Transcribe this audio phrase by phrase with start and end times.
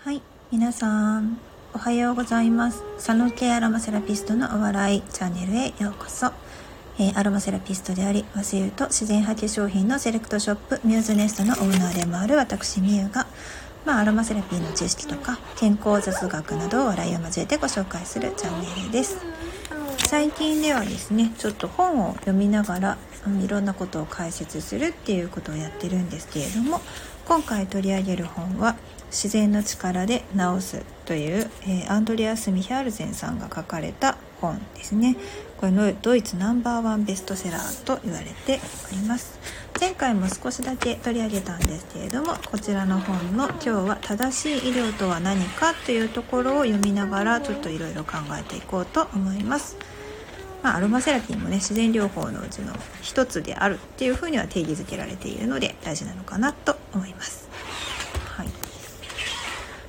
[0.00, 0.22] はい
[0.52, 1.40] 皆さん
[1.74, 2.84] おはようございます。
[2.98, 6.28] 佐野系アロマセラピストのお笑いチャンネルへようこそ、
[7.00, 13.26] えー、アロマセラピストであり和製油と自然派化粧品のセレクトショップミューズネストのオーナーでもある私みゆが
[13.84, 19.18] まあ、アロマセラピーの知識とか健康雑学などを笑いを交えてご紹介するチャンネルです。
[20.06, 22.98] 最近ではですねちょっと本を読みながら、
[23.44, 26.80] いろんなことを解説するっていうことをやってるんですけれども
[27.28, 28.74] 今回取り上げる本は
[29.12, 35.14] 「自然の力で治す」という、えー、アンドレアス・ミヒャールゼンさんが書かれた本ですね。
[35.58, 38.60] これのドイツナンバーワンベストセラーと言われて
[38.90, 39.38] おります。
[39.78, 49.76] 前回も少しだけ取り上げたんですけれどもこちらの本の今日は正しい医療とは何かというところを読みながらちょっといろいろ考えていこうと思います。
[50.62, 57.48] まあ、アロマセラピーもね自然療法のうちの一つであるっていうふうには定義づけられているので大事なのかなと思います。
[58.36, 58.48] はい、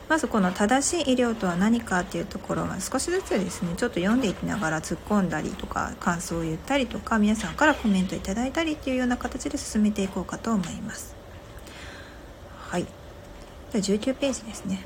[0.08, 11.16] まずこの正しい医療とは何かっていうところは少しずつですねちょっと読んでいきながら突っ込んだりとか感想を言ったりとか皆さんからコメントいただいたりっていうような形で進めていこうかと思います。
[12.70, 12.86] はい。
[13.74, 14.86] で19ページですね。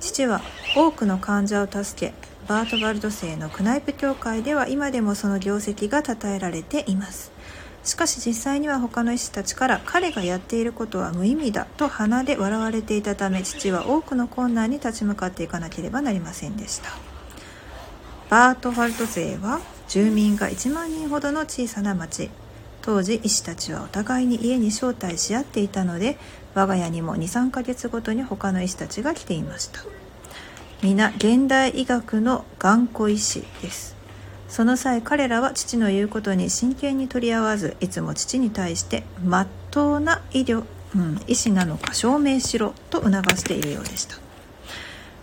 [0.00, 0.42] 父は
[0.76, 7.32] 多くの患者を助けバートバルド製のクナイプ協会では今でもその業績が称えられています。
[7.84, 16.90] しかし実際には他の医師たちから彼がやっていることは無意味だと鼻で笑われていたため父は多くの困難に立ち向かっていかなければなりませんでした。
[18.28, 22.30] バートファルト勢は住民が1万人ほどの小さな町。
[22.82, 26.18] 当時医師たちはお互いに家に招待し合っていたので
[26.52, 29.80] 我が家にも23ヶ月ごとに他の医師たちが来ていました。
[30.84, 33.96] 皆現代医学の頑固医師です。
[34.48, 44.16] その際彼らは父の言うことに真剣に取り合わずいつも父に対してまっとうな医療、うん、医師なのか証明しろと促しているようでした。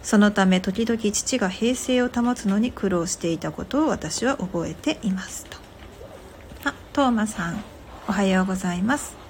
[0.02, 5.60] そのため時々父が平静を保つのに苦労していたことを私は覚えていますと。
[6.64, 7.64] あトーマさん
[8.08, 9.21] おはようございます。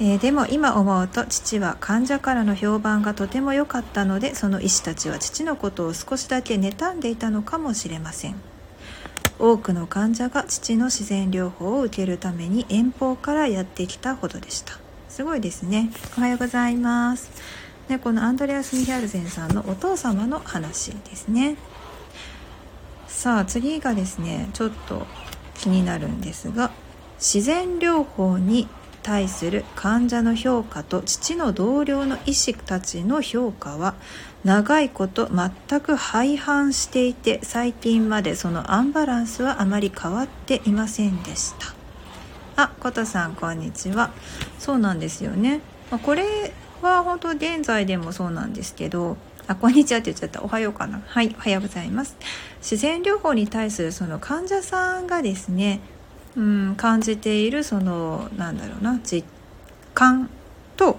[0.00, 8.34] えー、でも今思うと父は患者からの評判がとても良かったのでその医師たちは父のことを少しだけ妬んでいたのかもしれません。
[9.38, 14.78] 多くの患者が父の自然療法を受けるために遠方からやってきたほどでした。
[15.08, 15.90] すごいですね。
[16.16, 17.30] おはようございます。
[17.88, 21.56] ね、このアンドレアス・ミヒャルゼンさんのお父様の話ですね。
[23.12, 25.06] さあ次がですねちょっと
[25.54, 26.72] 気になるんですが
[27.18, 28.66] 自然療法に
[29.02, 33.94] 対する患者の評価と父の同僚の医師たちの評価は
[34.44, 41.74] 長いこと全く廃反していて最近までそのアンバランスはあまり変わっていませんでした。
[42.54, 44.12] あことさんこんにちは。
[44.58, 45.60] そうなんですよね、
[45.90, 46.52] まこれ
[46.82, 50.42] は本当現在でもそうなんですけどあこんにちはって言っちゃった。
[50.42, 51.02] おはようかな。
[51.06, 52.16] はいおはようございます。
[52.60, 55.80] 自然療法に対するその患者さんがですね
[56.36, 59.26] うん、感じているそのなんだろうな実
[59.94, 60.30] 感
[60.76, 60.98] と、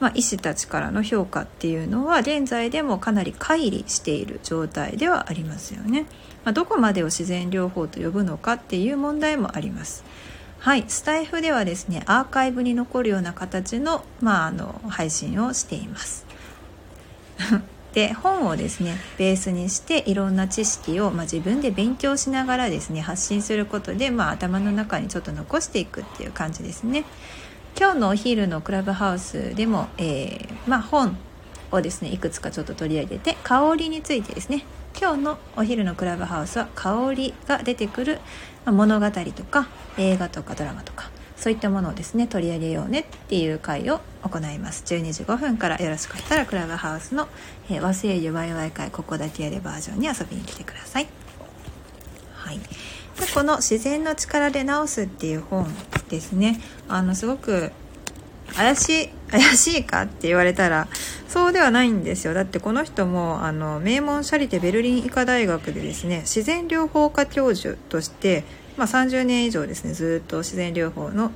[0.00, 6.06] まあ、医師たちからの評価っていうのは現在でもかなり乖離している状態ではありますよね。
[6.44, 10.04] まあ、どこまでを自然療法と呼ぶのかっていう問題もあります。
[10.58, 16.26] はい、スタイフではですねアーカイブに残るような形の,、まあ、あの配信をしています。
[17.96, 27.06] で本をですねベースにしていろんな知識を、まあ、自分で勉強しながらですね発信することで、まあ、頭の中にちょっと残していくっていう感じですね。
[27.78, 31.16] 今日のお昼のクラブハウスでも、えー、まあ、本
[31.72, 34.66] をですねいくつかちょっと取り上げて香りについてですね
[34.98, 38.20] 今日のお昼のクラブハウスは香りが出てくる
[38.66, 44.84] 物語とか映画とかドラマとかそういったものをですね取り上げようねっていう会を行います。
[44.86, 47.28] 12時5分からよろしかったらクラブハウスの、
[47.70, 51.06] えー、和製油ワイワイ会ここだけやれバージョンに遊びに来てください。
[52.34, 52.58] はい。
[52.58, 52.64] で
[53.34, 55.66] この「自然の力で治す」っていう本
[56.08, 56.60] ですね。
[56.88, 57.72] あのすごく
[58.54, 60.88] 怪しい怪しいかって言われたら
[61.28, 62.34] そうではないんですよ。
[62.34, 68.44] だってこの人もあの名門シャリテベルリン医科大学でですね自然療法科教授として
[68.76, 71.32] まあ、30年以上ですねずっと自然療法の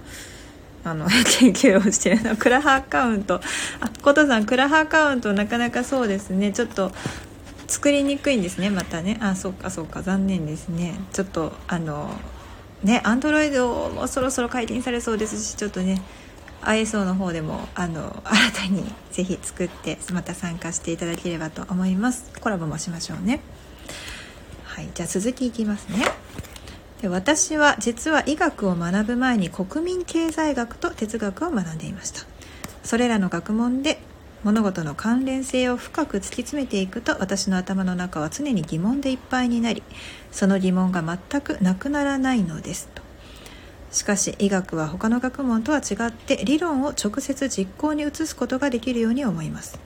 [0.82, 1.06] あの
[1.38, 3.40] 研究をしてるのクラハアカウント。
[3.80, 6.52] あ琴さんクラハアカウントなかなかそうですね。
[6.52, 6.90] ちょっと
[7.66, 9.18] 作りにくいんですねまたね。
[9.20, 10.02] あそうかそうか。
[10.02, 10.94] 残念ですね。
[11.12, 12.10] ちょっとあの
[12.82, 16.00] ねアンドロイドもそろそろ解禁されそうですしちょっとね。
[16.62, 22.30] ISO の方でもあの新たにぜひ作ってまた参加していただければと思います。
[22.40, 23.40] コラボもしましょうね。
[24.64, 26.04] はいじゃあ続きいきますね。
[27.02, 32.22] で私は実は医学を学ぶ前に国民経済学と哲学を学んでいました。
[32.82, 34.00] それらの学問で
[34.44, 39.82] 物事の関連性を深く突き詰めていくと私の頭の中は常に疑問でいっぱいになり
[40.32, 42.88] その疑問が全くなくならないのです。
[42.94, 42.99] と
[43.90, 49.78] しかし医学は他の学問とは違って理論を直接実行に移すことができるように思います。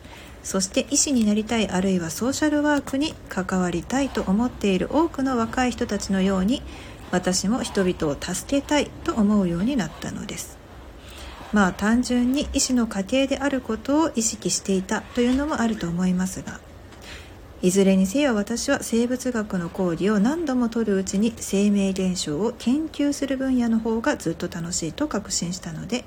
[0.42, 6.62] そして医師になりたいあるいはソーシャルワークに関わりたいと思っている多くの若い人たちのように
[7.10, 10.58] 私も人々を助けたいと思うようになったのです。
[11.54, 16.60] まあ単純に医師の家系であることを意識していたというのもあると思いますが
[17.64, 26.05] いずれにせよ私は生物学の講義を何度も取るうちに生命現象を研究する分野の方がずっと楽しいと確信したので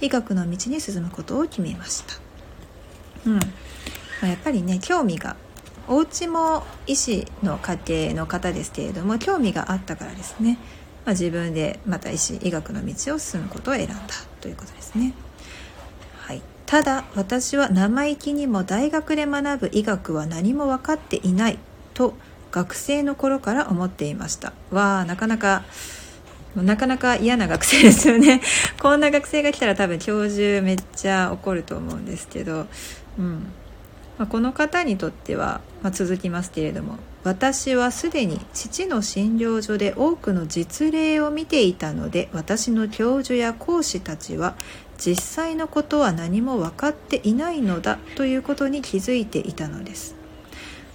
[0.00, 2.14] 医学の道に進むことを決めました。
[3.26, 3.40] うん
[4.22, 5.36] まやっぱりね興味が
[5.88, 10.56] お家も医師の家庭の方ですけれども興味があったからですね、
[11.04, 13.96] まあ、自分でまた医師医学の道を進むことを選んだ
[14.40, 15.12] ということですね。
[16.74, 21.58] ただ私は生意気にも大学で学ぶ医学は何も分かっていない
[21.94, 22.14] と
[22.50, 24.52] 学生の頃から思っていました。
[24.72, 25.62] わあなかなか
[26.56, 28.40] なかなか嫌な学生ですよね。
[28.82, 32.66] こんな学生が来たら多分教授めっちゃ怒ると思うんですけど。
[33.20, 33.46] うん。
[34.18, 44.54] まあ、この方にとっては、まあ、続きますけれども私はすでに父の診療所で多くの実例を見ていたので私の教授や講師たちは
[44.98, 50.14] 実際のことは何も分かっていないのだということに気づいていたのです、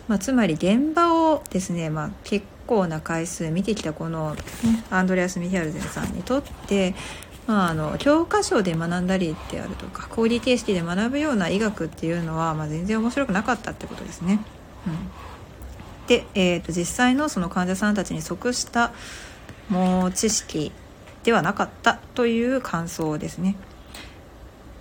[0.08, 4.42] まあ、つまり現場をですね、まあ、結構な回数見てきたこの、ね、
[4.90, 6.96] アンドレアス・ミヒャルゼンさんにとって
[7.50, 14.40] まあ、あの教科書で学んだりであるとか講義形式で学ぶような医学っていうのは、まあ、全然面白くなかったってことですね。
[14.86, 18.92] うん、で、えーと、実際のその患者さんたちに即した
[19.68, 20.72] もう知識
[21.24, 23.56] ではなかったという感想ですね。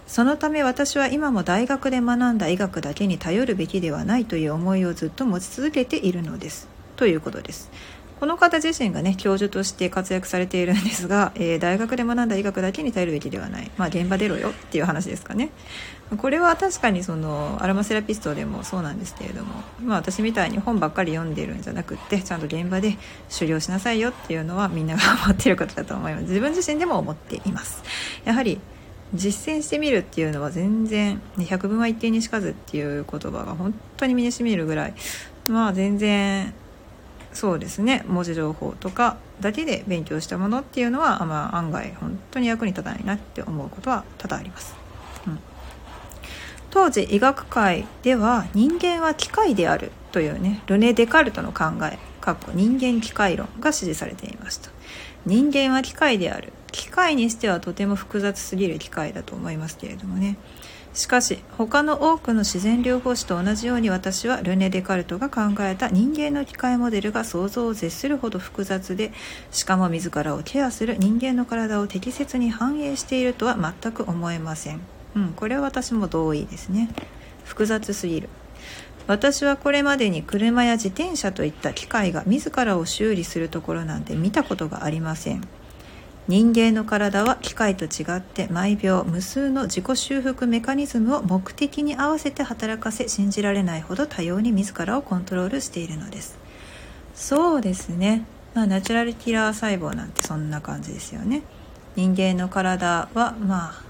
[0.09, 6.67] そのため私は今も大学で学んだ医学だけに頼るべきではないという思いをずっと持ち続けているのです。
[6.97, 7.71] ということです。
[8.19, 15.51] この方自身がね教授として活躍されているんですが、えー、大学で学んだ医学だけに頼るべきではない、まあ、現場出ろよっていう話ですかね。
[16.17, 22.97] これは確かにそのアロマセラピストでもそうなんですけれども、まあ、私みたいに本ばっかり読んでるんじゃなくってちゃんと現場で
[23.31, 26.23] 狩猟しなさいよっていうのはみんなが思っていることだと思います。
[26.23, 27.85] 自分自身でも思っています。
[28.25, 28.59] やはり
[29.15, 34.95] 実践してみるっていうのは全然百分は一定にしかずっていう言葉が本当に身にしみるぐらい
[35.49, 36.53] まあ全然
[37.33, 38.05] そうですね。
[38.09, 44.75] 文字情報とかだけで勉強したものっていうのは、まあ、案外本当に役に立たないなって思うことは多々あります。
[45.27, 45.39] うん、
[46.71, 54.71] 当時医学界では人間は機械であるというねルネ・デカルトの考えかっこ人間機械論が支持されていました。
[55.25, 56.53] 人間は機械である。
[56.73, 60.37] 機械にしてはとても複雑すぎる機械だと思いますけれどもね。
[60.95, 69.13] しかし他の多くの自然療法士と同じように私はルネ・デカルトが考えた人間の機械モデルが想像を絶するほど複雑で
[69.53, 74.81] しかも自らをケアする人間の体を適切に反映しているとは全く思えません、
[75.15, 76.89] うん、これは私も同意ですね。
[77.45, 78.29] 複雑すぎる。
[79.07, 85.49] 私はこれまでに車や自転車といった機械が自らを修理するところなんて見たことがありません。
[86.29, 96.39] 人間の体は機械と違って毎秒無数の自己修復メカニズムを目的に合わせて働かせ信じられないほど多様に自らをコントロールしているのです。
[97.15, 101.41] そうですね、まあ、ナチュラルキラー細胞なんてそんな感じですよね。
[101.97, 103.83] 人間の体はまあ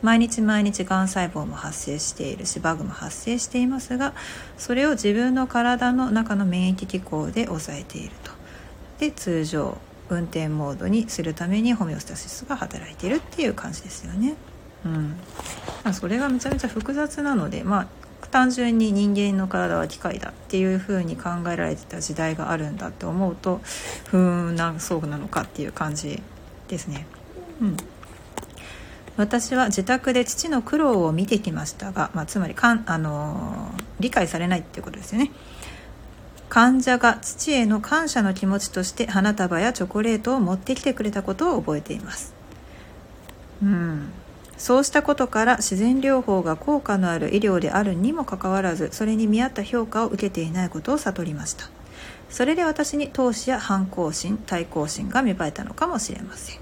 [0.00, 4.14] 毎日毎日がん細胞も発生しているしバグも発生していますが
[4.56, 8.32] それを自分の体の中の免疫機構で抑えていると。
[8.98, 9.76] で通常
[10.08, 14.34] 運転モードにするためにホメオスタシスが働いているっていう感じですよね。
[14.84, 15.08] うん、
[15.84, 17.86] まあ、それがめちゃめちゃ複雑なので、まあ、
[18.30, 23.60] 単純に人間の体は機械だっていう風に考えられてた時代があるんだって思うと
[24.06, 26.22] ふーんなそうなのかっていう感じ
[26.68, 27.06] ですね。
[27.60, 27.76] うん
[29.16, 35.30] 私は自宅で父の苦労を見てきましたが、まあ、つまりかん、あのー、理解されないっていうことですよね。
[36.48, 42.34] 患者が父への感謝の気持ちとして花束やチョコレートを持ってきてくれたことを覚えています。
[43.62, 44.10] うん。
[44.56, 51.68] そうしたことから自然療法が効果のある医療であるにもかかわらずそれに見合った評価を受けていないことを悟りました。
[52.30, 56.60] それで私に闘志や反抗心対抗心が芽生えたのかもしれません。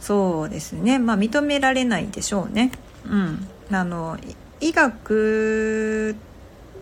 [0.00, 0.98] そうですね。
[0.98, 2.70] まあ認められないでしょうね。
[3.04, 3.48] うん。
[3.70, 4.16] あの
[4.60, 6.14] 医学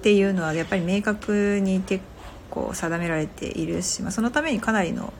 [0.04, 2.04] っていうのはやっぱり明確に結
[2.50, 5.14] 構定められているし、まあ、そのためにかなりの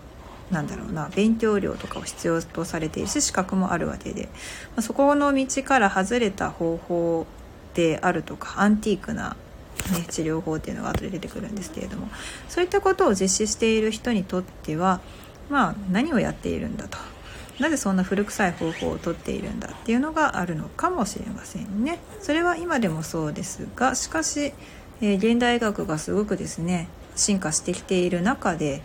[0.51, 7.27] なんだろうな勉強量とかを必要とされているし資格もあるわけで、まあ、そこの道から外れた方法
[7.73, 9.39] であるとかアンティークな、
[9.91, 12.09] ね、治療法っていうのが後で出てくるんですけれども
[12.51, 15.01] そういったことを実施している人にとっては
[15.49, 17.14] まあ何をやっているんだと。
[17.59, 21.99] なぜそんな古臭い方法をとっているんだっていうのがあるのかもしれませんね。
[22.21, 24.53] それは今でもそうですがしかし、
[25.01, 28.83] えー、現代医学がすごくですね進化してきている中で、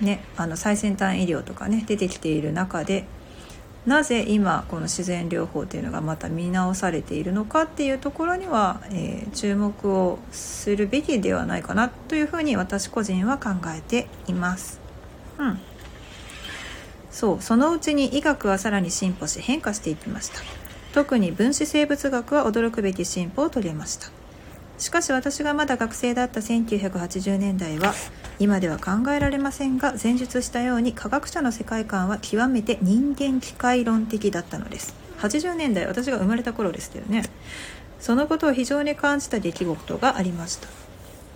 [0.00, 3.04] ね、あの最先端医療とかね出てきている中で
[3.84, 14.80] なぜ今この自然療法というのがまた見直されているのかっていうところには、えー、注目をするべきではないかなというふうに私個人は考えています。
[15.38, 15.58] うん
[17.10, 20.40] そうそのうちに医学はさらに進歩し変化していきました。
[20.92, 24.08] 特に分子生物学は驚くべき進歩を遂げました。
[24.78, 27.94] しかし私がまだ学生だった1980年代は
[28.38, 34.94] 今では考えられませんが前述したように科学者の世界観は極めて人間機械論的だったのです。
[35.18, 37.24] 80年代私が生まれた頃ですけどね。
[37.98, 40.68] そのことを非常に感じた出来事がありました。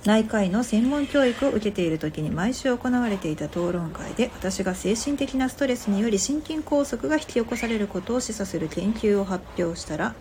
[0.05, 10.15] 内科医の専門教育を受けている時に毎週行われていた討論会で私が精神的なストレスにより心筋梗塞が引き起こされることを示唆する研究を発表したら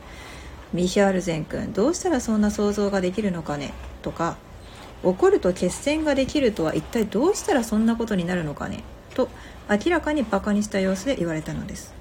[0.72, 3.74] ミヒャルゼン君どうしたらそんな想像ができるのかね
[4.04, 4.38] とか
[5.04, 8.84] 怒ると血栓ができるとは一体どうしたらそんなことになるのかね？
[9.16, 9.30] と
[9.68, 12.01] 明らかにバカにした様子で言われたのです。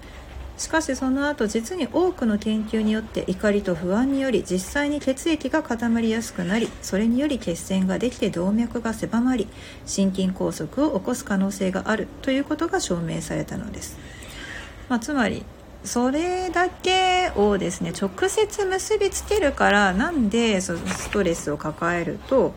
[0.61, 9.49] しかしその後実に多くの研究によって怒りと不安により実際に血液が固まりやすくなりそれにより血栓ができて動脈が狭まり
[9.87, 13.99] 心筋梗塞を起こす可能性があるということが証明されたのです、
[14.91, 15.47] まあ、つまり
[15.83, 22.53] それだけをですね直接結びつけるからなんでそのストレスを抱えると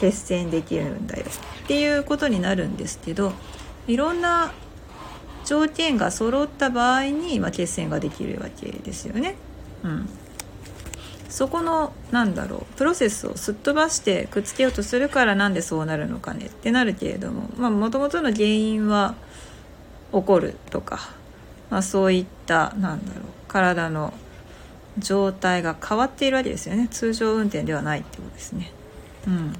[0.00, 1.24] 血栓できるんだよ
[1.64, 3.32] っていうことになるんですけど
[3.86, 4.52] いろんな
[5.48, 9.34] 条件が揃った場合に、まあ、血栓ができるわけですよね。
[9.82, 10.06] うん、
[11.30, 16.46] そこのなんだろうプロセスをすっ飛ばしてくっつけようとするからなんでそうなるのかね？
[16.46, 19.14] ってなるけれどももともとの原因は
[20.12, 20.98] 起こるとか、
[21.70, 24.12] まあ、そういったなんだろう体の
[24.98, 28.70] 状態が変わっているわけですよね通常運転ではないってことですね。
[29.26, 29.54] うん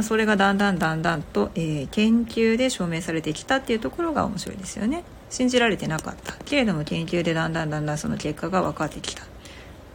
[0.00, 5.04] それがだんだんだんだんと、えー、研究で証明されてきたっていうところが面白いですよね。
[5.28, 9.26] 信じられてなかったけれども研究でだんだんだんだんその結果が分かってきたっ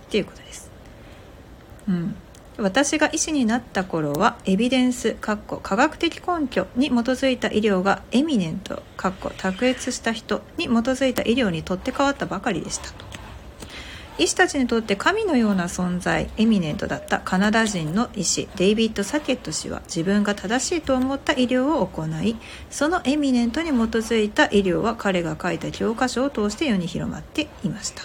[0.10, 0.70] ていうことです。
[1.88, 2.16] うん。
[2.58, 13.17] 私が医師になった頃はエビデンス科学的根拠に基づいた医療がエミネント卓越した人に基づいた医療にとって変わったばかりでしたと。
[14.18, 17.20] 医師たちにとって神のような存在エミネントだった。
[17.20, 22.36] カナダ人の医師デイビッド・サケット氏は自分が正しいと思った医療を行い
[22.70, 28.04] そのエミネントに基づいた医療は彼が書いた教科書を通して世に広まっていました。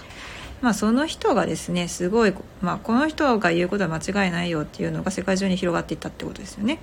[0.63, 6.79] まあ、その人がですねすごい、まあ、この人が言うことは間違いないよっていうのが世界中に広がっていったってことですよね。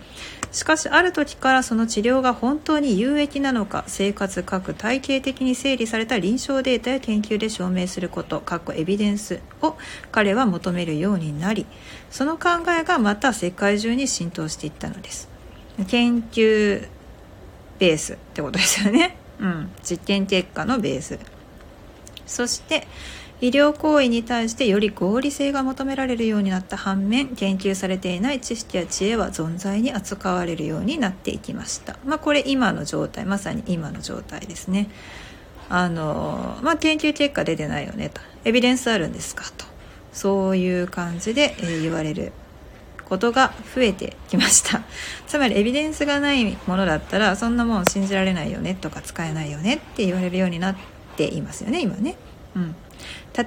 [0.52, 9.78] しかしある時からその治療が本当に有益なのか生活各体系的に整理された臨床データや研究で証明すること各エビデンスを
[10.12, 11.66] 彼は求めるようになり
[12.12, 15.30] その考えがまた世界中に浸透していったのです。
[15.88, 16.86] 研究
[17.80, 19.16] ベースってことですよね。
[19.40, 19.72] うん。
[19.82, 21.18] 実験結果のベース。
[22.26, 22.88] そして
[23.42, 34.90] 医療行為に対してより合理性が求められるようになった反面研究されていない知識や知恵は存在に扱われるようになっていきました、まあ、これ今の状態まさに今の状態ですね。
[35.70, 38.22] あの、まあ、研究結果出てないよねと。
[38.44, 39.66] エビデンスあるんですかと。
[40.12, 42.32] そういう感じで、え、言われる
[43.06, 44.84] ことが増えてきました。
[45.28, 50.76] つまりエビデンスがないものだったらそんなもん信じられないよねとか使えないよねって言われるようになっ
[51.16, 52.16] ていますよね今ね。
[52.56, 52.76] うん。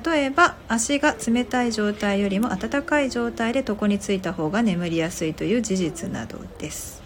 [0.04, 7.02] 例えば足が冷たい状態よりも温かい状態で床についた方が眠りやすいという事実などです。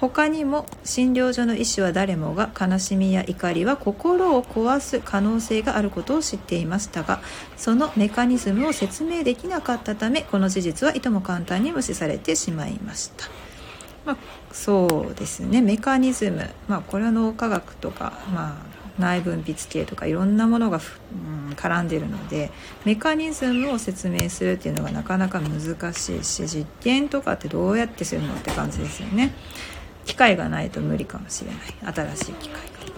[0.00, 7.20] 他にも診療所の医師は誰もが悲しみや怒りは心を壊す可能性があることを知っていましたが
[7.56, 13.26] そのメカニズムを説明できなかったためこの事実はいとも簡単に無視されてしまいました、
[14.04, 14.16] まあ、
[14.52, 15.60] そうですね。
[15.60, 20.80] メカニズム、まあ、これは脳科学とか、まあ、内分泌系とかいろんなものが、
[21.12, 22.50] うん、絡んでるので
[22.84, 29.32] メカニズムを説明するっていうのがなかなか難しいし実験とかってどうやってするのって感じですよね。
[30.04, 31.94] 機械がないと無理かもしれない。
[32.16, 32.97] 新しい機械が。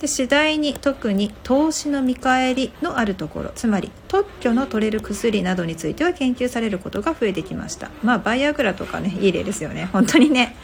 [0.00, 7.90] で次第に特に投資の見返りのあるところつまり特許の取れる薬などについては研究されることが増えてきました。
[8.02, 9.88] まあバイアグラとかねいい例ですよね。
[9.92, 10.56] 本当にね。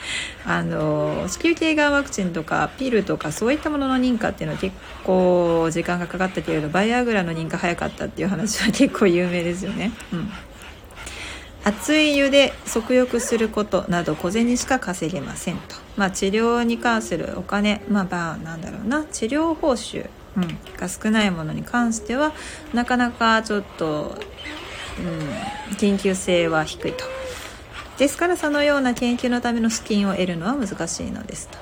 [0.45, 9.93] あの子宮頸がんワクチンとかピルとかそういったものの認可っていうのは結構時間がかかったけれどバイアグラの認可早かったっていう話は結構有名ですよね。
[10.13, 10.31] うん。
[11.62, 19.05] 熱い湯で足浴することなど小銭しか稼げませんと、まあ、治療に関するお金まあまあなんだろうな。
[19.05, 22.33] 治療報酬、うん、が少ないものに関しては
[22.73, 24.17] なかなかちょっと、
[25.71, 27.05] うん、研究性は低いと。
[27.99, 31.59] ですからそのような研究のための資金を得るのは難しいのですと。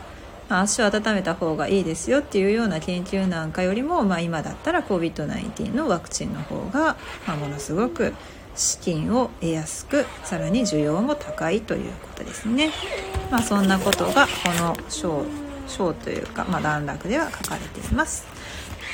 [0.48, 8.14] ま、足を温めた方がいいですよっていうような研究なんかよりも、まあ、今だったら COVID-19 のワクチンの方が、まあ、ものすごく
[8.58, 12.70] 資金を得やすくさらに需要も高いということですね。
[13.30, 15.24] まあ、そんなことがこの章
[15.66, 18.26] 章というか、まあ、段落では書かれています。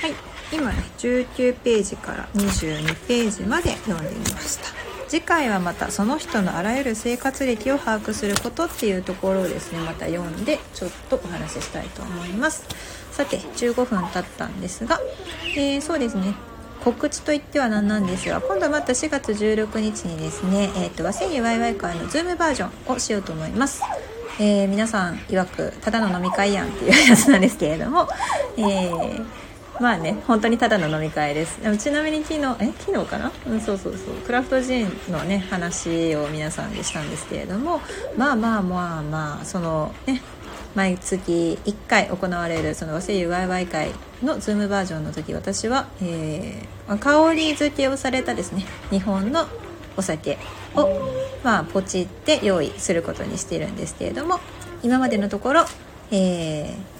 [0.02, 0.14] はい、
[0.52, 4.84] 今ね19ページから22ページまで読んでみました。
[5.08, 12.66] 次回はまたその人のあらゆる生活歴を把握することっていうところをですねまた読んでちょっとお話ししたいと思います
[13.12, 14.98] さて15分経ったんですが、
[15.56, 16.34] えー、そうですね
[16.84, 23.82] 告知といっては何なんですが今度はまた4月16日にですね、えーと、和製油ワイワイ会のズームバージョンをしようと思います。
[24.38, 28.08] えー、皆さん曰くただの飲み会やんっていうやつなんですけれども、
[28.58, 29.24] えー
[29.80, 31.60] まあね本当にただの飲み会です。
[31.60, 34.14] でもちなみに昨日え昨日かな、うん、そうそうそう。
[34.24, 37.80] クラフトジーンのね話を皆さんでしたんですけれども
[38.16, 40.22] まあまあまあまあそのね
[40.74, 49.46] 毎月1回行われるその和製油ワイワイ会のズームバージョンの時私は、えー、香り付けをされたですね日本の
[49.96, 50.38] お酒
[50.74, 50.88] を、
[51.44, 54.40] まあ、ポチって用意することにしているんですけれども
[54.82, 55.64] 今までのところ、
[56.10, 56.94] えー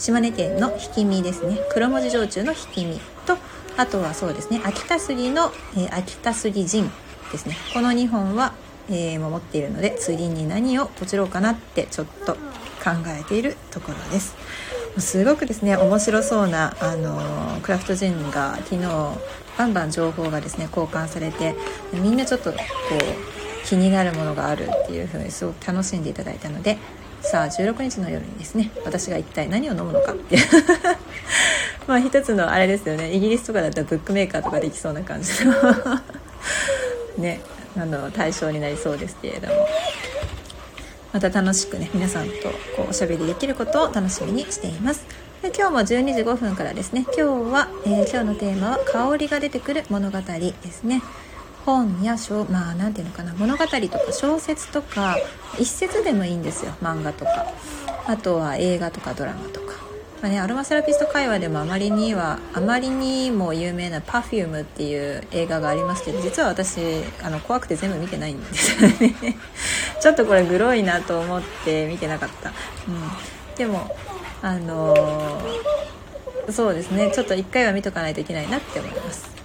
[0.00, 3.36] 島根県のひきみですね黒文字焼酎のひきみと
[3.76, 6.90] あとはそうですね秋田杉の、えー、秋田杉ジン
[7.30, 8.54] ですねこの2本は、
[8.88, 12.38] えー、持っているので次に何をポチろうかなってちょっと
[12.82, 14.36] 考えているところです。
[14.98, 18.86] すごくですね面白そうな、あの、クラフトジンが昨日
[19.60, 21.54] バンバン情報がですね交換されて
[21.92, 26.78] みんなちょっとこう気になるものがあるっていう風にすごく楽しんでいただいたので
[27.20, 30.46] さあ16日の夜にですね私が一体何を飲むのかっていう。
[31.86, 35.52] まあ一つのあれですよねイギリスとかだったらブックメーカーとかできそうな感じの。
[37.18, 37.40] ね
[37.76, 39.66] あの対象になりそうですけれども。
[41.12, 45.04] また楽しくね皆さんとこうおしゃべりできることを楽しみにしています。
[45.42, 51.02] で今日も12時5分からですね今日は、えー、今日のテーマは香りが出てくる物語ですね。
[51.64, 55.16] 本や小まあ何ていうのかな物語とか小説とか
[55.58, 57.46] 一節でもいいんですよ漫画とか。
[58.06, 59.69] あとは映画とかドラマとか、
[60.22, 66.78] まあね、アロマセラピスト会話でもあまりにはあまりにも有名な「Perfume」っていう映画がありますけど実は私
[67.22, 69.14] あの怖くて全部見てないんですよね。
[69.98, 72.52] ちょっとこれグロいなと思って見てなかった、う
[72.90, 73.96] ん、でも
[74.42, 77.10] あのー、そうですね。
[77.14, 79.39] ちょっと1回は見とかないといけないなって思います。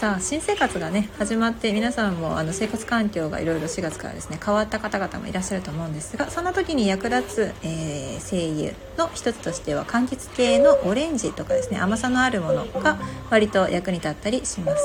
[0.00, 14.82] さあ新生活がね始まって皆さんもあの生活環境がいろいろ4月からですね変わった方々もいらっしゃると思うんですがそんな時に役立つ、えー、精油の一つとしては柑橘系のオレンジとかですね甘さのあるものが割と役に立ったりします。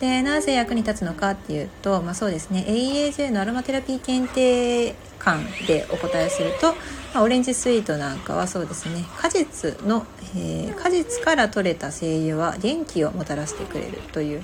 [0.00, 2.64] でなぜ役に立つのかっていうと、まあ、そうですね。
[2.68, 6.74] AEAJ のアロマテラピー検定官でお答えすると、
[7.14, 9.04] まあ、オレンジスイートなんかはそうですね。
[9.16, 10.06] 果実の、
[10.36, 14.40] えー、果実から取れた精油は元気をもたらしてくれるという、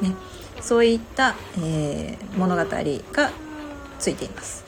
[0.00, 0.14] ね、
[0.62, 3.30] そういった、えー、物語が
[3.98, 4.64] ついています。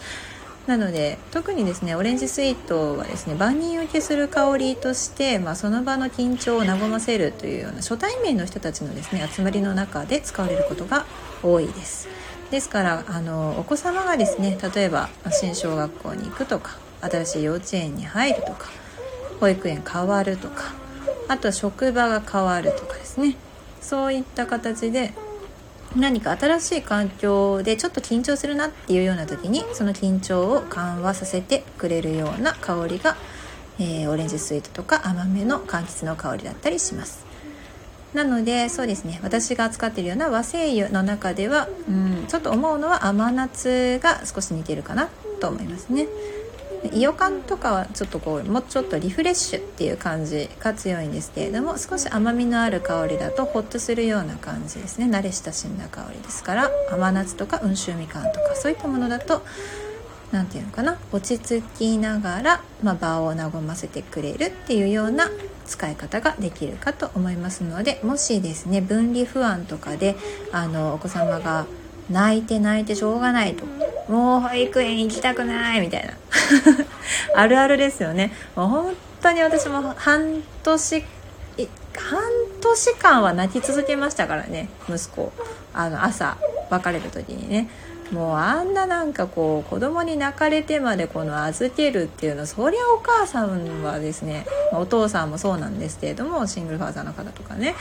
[0.66, 11.06] なので特にですねオレンジスイートはですね万人受けする香りとして、まあ、その場の緊張を和ませるというような初対面の人たちのですね集まりの中で使われることが
[11.42, 12.08] 多いです。
[12.50, 18.70] ですからあのお子様がですね例えば新小学校に行くとか新しい幼稚園に入るとか
[19.40, 20.74] 保育園変わるとか
[21.28, 23.36] あとは職場が変わるとかですね
[23.80, 25.12] そういった形で
[25.94, 33.16] 何か新しい環境でちょっと緊張するなっていうような時にその緊張を緩和させてくれるような香りが、
[33.78, 37.24] えー、オレンジスイートとか甘めの柑橘の香りだったりします。
[38.14, 39.20] なのでそうですね。
[39.22, 45.08] 私が扱っているような和精油の中では、うん、ちょっと思うのは甘夏が少し似てるかな
[45.40, 46.06] と思いますね。
[46.92, 55.06] イヨカンとかはちょっとこうもうちょっとリフレッシュっていう感じが強いんですけれども少し甘みのある香りだとホッとするような感じですね。
[55.06, 59.42] 慣れ親しんだ香りですから甘夏とか温州みかんとかそういったものだと
[60.32, 65.30] 何て言うのかな落ち着きながら、まあ、場を和ませてくれるっていうような
[65.66, 70.16] 使い方ができるかと思いますのでもしですね分離不安とかで
[70.52, 71.66] あのお子様が
[72.10, 73.64] 泣いて泣いてしょうがないと
[74.08, 76.12] もう保育園行きたくないみたいな。
[77.34, 78.32] あるあるですよね。
[78.54, 81.04] もう本当に私も半年
[81.96, 82.20] 半
[82.60, 85.32] 年間は泣き続けましたからね息子。
[85.72, 86.36] あの朝
[86.70, 87.68] 別れる時にね。
[88.12, 97.74] もうあんななんかこう子供に泣かれてまでこの預けるっていうのそりゃお母さんはですねお父さんもそうなんですけれどもシングルファーザーの方とかね。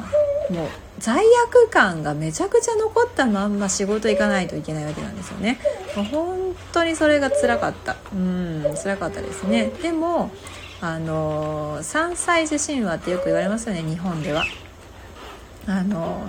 [0.00, 5.58] もう罪悪感がめちゃくちゃ残ったまんま仕事行かないといけないわけなんですよね。
[5.96, 7.96] もう本当にそれが辛かった。
[8.12, 9.70] うん辛かったですね。
[9.82, 10.30] でも
[10.80, 14.44] あの3歳児神話ってよく言われますよね日本では。
[15.66, 16.26] あの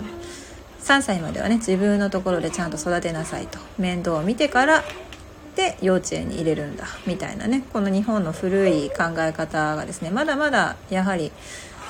[0.81, 3.59] 3歳まではね自分のところでちゃんと育てなさいと。
[3.77, 4.83] 面倒を見てから
[5.55, 6.85] で幼稚園に入れるんだ。
[7.05, 7.63] みたいなね。
[7.73, 11.31] この日本の古い考え方がですねまだまだやはり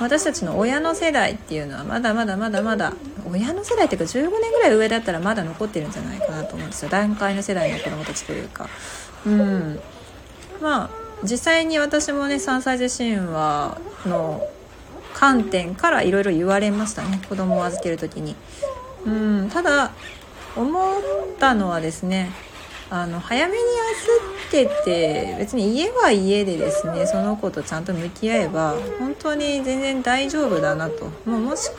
[0.03, 2.93] 私たちの親の世代っていうのはまだまだまだまだ
[3.25, 6.89] 親の世代っていうか15年ぐらい上だったらまだ残ってるんじゃないかなと思うんですよ。
[6.89, 8.67] 段階の世代の子供たちというか。
[9.25, 9.79] うん。
[10.61, 10.89] まあ
[11.23, 14.45] 実際に私もね3歳児神話の
[15.13, 17.21] 観点からいろいろ言われましたね。
[17.29, 18.35] 子供を預ける時に。
[19.05, 19.49] うん。
[19.51, 19.93] ただ
[20.57, 21.01] 思っ
[21.39, 22.29] たのはですね
[22.93, 23.59] あの早めに
[24.51, 31.71] 預けてて別に家は家でですねその子とちゃんと向き合えば本当に全然大丈夫だなともうもし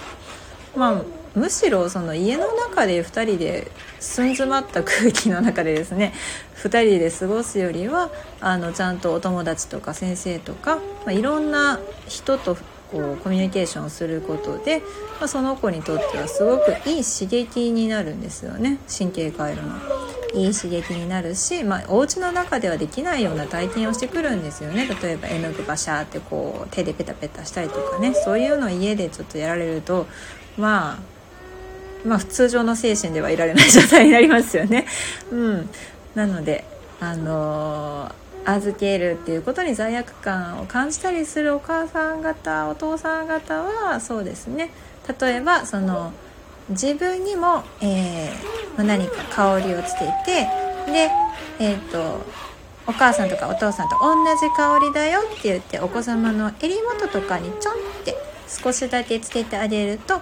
[0.77, 1.03] まあ
[1.37, 6.13] むしろその家の中で2人で寸詰まった空気の中でですね
[6.59, 12.57] 2人で過ごすよりはあのちゃんとお友達とか先生とか、まあ、いろんな人と
[12.91, 14.81] こうコミュニケーションすることで、
[15.21, 20.14] まあ、その子にとってはすごくいい刺激になるんですよね神経回路の。
[20.35, 24.89] いい刺激になるし、まあ、お家の中ではできないような体験をしてくるんですよね。
[25.03, 28.15] 例えば絵の具バシャーってこう手でペタペタしたりとかね。
[28.15, 30.07] そういうのを家でちょっとやられると
[30.57, 30.99] ま
[32.05, 34.87] あまあ通常の精神ではいられない状態になりますよね。
[35.31, 35.71] うん、
[36.15, 36.65] なので
[37.01, 44.71] あのー預けるっていうことに罪悪感を感じたりするお母さん方お父さん方はそうですね。
[45.21, 46.13] 例えばその
[46.71, 50.49] 自分にも、えー、何か香りをつけて
[50.91, 51.11] で
[51.59, 52.25] えっ、ー、と
[52.87, 58.15] お母さんとかお父さんと同じ香りだよって言ってお子様の襟元とかにちょんって
[58.47, 60.21] 少しだけつけてあげると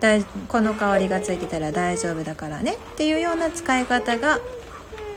[0.00, 4.38] だいこの香りがついてたら大丈夫だからねっていうような使い方が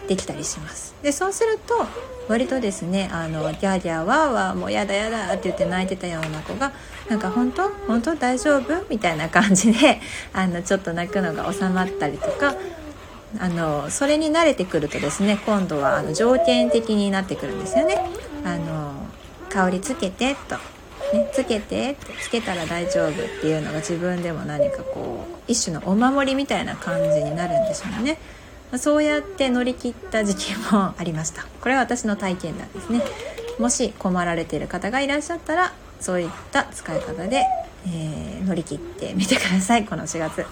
[0.07, 1.85] できたりしますでそうすると
[2.27, 6.71] 割とですねあのギャーギャーワーワーもうやだやだって言って泣いてたような子が
[7.09, 8.85] なんか本当本当大丈夫？
[8.89, 9.99] みたいな感じで
[10.33, 12.55] あのちょっと泣くのが収まったりとか
[13.39, 17.97] あのそれに慣れてくるとですね今度はあの条件的になってくるんですよね。
[18.45, 18.93] あの
[19.49, 20.55] 香りつけてと
[21.13, 28.17] ね、つけてつけたら大丈夫っていうのが自分でも何かこう一種のお守りみたいな感じになるんでしょうね。
[28.77, 31.45] そうやって乗り切った時期もありました。
[31.61, 33.01] これは私の体験談ですね。
[33.59, 37.43] もし困られている方がいらっしゃったらそういった使い方で、
[37.87, 39.85] えー、乗り切ってみてください。
[39.85, 40.45] この4月。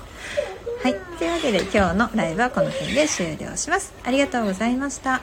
[0.83, 0.95] はい。
[1.17, 3.93] というわけで今日のライブはこの辺で終了します。
[4.03, 5.21] ありがとうございました。